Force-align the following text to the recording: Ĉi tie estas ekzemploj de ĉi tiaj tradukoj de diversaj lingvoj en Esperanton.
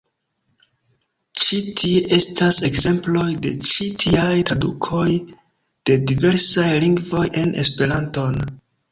Ĉi 1.41 1.57
tie 1.81 1.99
estas 2.15 2.57
ekzemploj 2.69 3.25
de 3.43 3.51
ĉi 3.71 3.85
tiaj 4.03 4.31
tradukoj 4.51 5.03
de 5.89 5.99
diversaj 6.13 6.71
lingvoj 6.85 7.27
en 7.43 7.53
Esperanton. 7.65 8.41